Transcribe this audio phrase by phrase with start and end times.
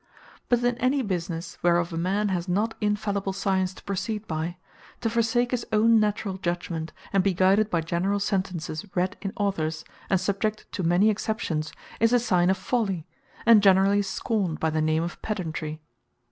[0.49, 4.57] But in any businesse, whereof a man has not infallible Science to proceed by;
[5.01, 9.85] to forsake his own natural judgement, and be guided by generall sentences read in Authors,
[10.09, 13.05] and subject to many exceptions, is a signe of folly,
[13.45, 15.79] and generally scorned by the name of Pedantry.